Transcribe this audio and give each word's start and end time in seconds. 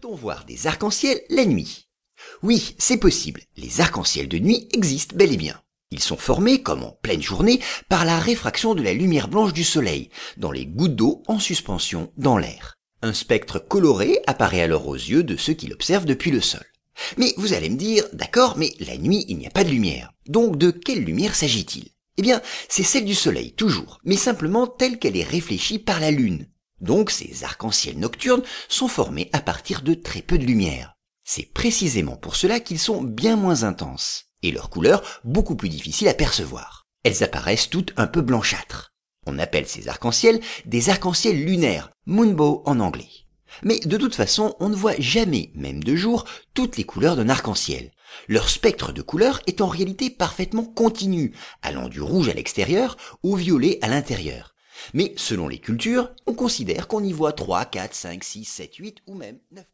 Peut-on 0.00 0.14
voir 0.14 0.44
des 0.44 0.68
arcs-en-ciel 0.68 1.20
la 1.28 1.44
nuit? 1.44 1.88
Oui, 2.44 2.76
c'est 2.78 2.98
possible. 2.98 3.42
Les 3.56 3.80
arcs-en-ciel 3.80 4.28
de 4.28 4.38
nuit 4.38 4.68
existent 4.72 5.16
bel 5.16 5.32
et 5.32 5.36
bien. 5.36 5.60
Ils 5.90 6.02
sont 6.02 6.16
formés, 6.16 6.62
comme 6.62 6.84
en 6.84 6.92
pleine 7.02 7.22
journée, 7.22 7.60
par 7.88 8.04
la 8.04 8.20
réfraction 8.20 8.76
de 8.76 8.82
la 8.82 8.92
lumière 8.92 9.26
blanche 9.26 9.52
du 9.52 9.64
soleil, 9.64 10.10
dans 10.36 10.52
les 10.52 10.66
gouttes 10.66 10.94
d'eau 10.94 11.24
en 11.26 11.40
suspension 11.40 12.12
dans 12.16 12.38
l'air. 12.38 12.76
Un 13.02 13.12
spectre 13.12 13.58
coloré 13.58 14.20
apparaît 14.28 14.60
alors 14.60 14.86
aux 14.86 14.94
yeux 14.94 15.24
de 15.24 15.36
ceux 15.36 15.54
qui 15.54 15.66
l'observent 15.66 16.04
depuis 16.04 16.30
le 16.30 16.40
sol. 16.40 16.64
Mais 17.16 17.34
vous 17.36 17.52
allez 17.52 17.70
me 17.70 17.76
dire, 17.76 18.04
d'accord, 18.12 18.56
mais 18.56 18.74
la 18.78 18.98
nuit 18.98 19.24
il 19.26 19.38
n'y 19.38 19.48
a 19.48 19.50
pas 19.50 19.64
de 19.64 19.70
lumière. 19.70 20.12
Donc 20.28 20.58
de 20.58 20.70
quelle 20.70 21.02
lumière 21.02 21.34
s'agit-il? 21.34 21.88
Eh 22.18 22.22
bien, 22.22 22.40
c'est 22.68 22.84
celle 22.84 23.04
du 23.04 23.16
soleil, 23.16 23.52
toujours, 23.52 23.98
mais 24.04 24.16
simplement 24.16 24.68
telle 24.68 25.00
qu'elle 25.00 25.16
est 25.16 25.24
réfléchie 25.24 25.80
par 25.80 25.98
la 25.98 26.12
lune. 26.12 26.46
Donc 26.80 27.10
ces 27.10 27.44
arcs-en-ciel 27.44 27.98
nocturnes 27.98 28.42
sont 28.68 28.88
formés 28.88 29.30
à 29.32 29.40
partir 29.40 29.82
de 29.82 29.94
très 29.94 30.22
peu 30.22 30.38
de 30.38 30.44
lumière. 30.44 30.94
C'est 31.24 31.52
précisément 31.52 32.16
pour 32.16 32.36
cela 32.36 32.60
qu'ils 32.60 32.78
sont 32.78 33.02
bien 33.02 33.36
moins 33.36 33.62
intenses 33.62 34.26
et 34.42 34.52
leur 34.52 34.70
couleur 34.70 35.02
beaucoup 35.24 35.56
plus 35.56 35.68
difficile 35.68 36.08
à 36.08 36.14
percevoir. 36.14 36.86
Elles 37.04 37.22
apparaissent 37.22 37.70
toutes 37.70 37.92
un 37.96 38.06
peu 38.06 38.22
blanchâtres. 38.22 38.92
On 39.26 39.38
appelle 39.38 39.66
ces 39.66 39.88
arcs-en-ciel 39.88 40.40
des 40.64 40.88
arcs-en-ciel 40.88 41.36
lunaires, 41.44 41.90
moonbow 42.06 42.62
en 42.64 42.80
anglais. 42.80 43.10
Mais 43.62 43.78
de 43.80 43.96
toute 43.96 44.14
façon, 44.14 44.54
on 44.60 44.68
ne 44.68 44.76
voit 44.76 44.98
jamais, 44.98 45.50
même 45.54 45.82
de 45.82 45.96
jour, 45.96 46.24
toutes 46.54 46.76
les 46.76 46.84
couleurs 46.84 47.16
d'un 47.16 47.28
arc-en-ciel. 47.28 47.90
Leur 48.28 48.48
spectre 48.48 48.92
de 48.92 49.02
couleurs 49.02 49.40
est 49.46 49.60
en 49.60 49.68
réalité 49.68 50.10
parfaitement 50.10 50.64
continu, 50.64 51.34
allant 51.62 51.88
du 51.88 52.00
rouge 52.00 52.28
à 52.28 52.34
l'extérieur 52.34 52.96
au 53.22 53.36
violet 53.36 53.78
à 53.82 53.88
l'intérieur. 53.88 54.47
Mais 54.94 55.12
selon 55.16 55.48
les 55.48 55.58
cultures, 55.58 56.10
on 56.26 56.34
considère 56.34 56.88
qu'on 56.88 57.02
y 57.02 57.12
voit 57.12 57.32
3, 57.32 57.66
4, 57.66 57.94
5, 57.94 58.24
6, 58.24 58.44
7, 58.44 58.74
8 58.76 58.98
ou 59.06 59.14
même 59.14 59.38
9 59.52 59.64